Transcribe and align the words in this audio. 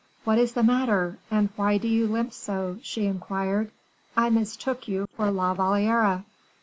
"What 0.23 0.39
is 0.39 0.53
the 0.53 0.63
matter, 0.63 1.19
and 1.29 1.49
why 1.55 1.77
do 1.77 1.87
you 1.87 2.07
limp 2.07 2.33
so?" 2.33 2.79
she 2.81 3.05
inquired; 3.05 3.69
"I 4.17 4.31
mistook 4.31 4.87
you 4.87 5.07
for 5.15 5.29
La 5.29 5.53
Valliere." 5.53 6.23